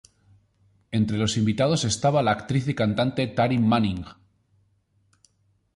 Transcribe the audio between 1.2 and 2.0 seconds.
invitados